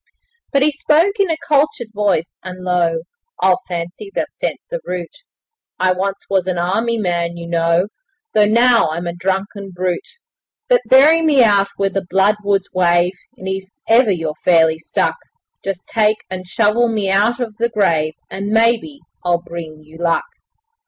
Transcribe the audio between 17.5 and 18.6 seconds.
the grave And,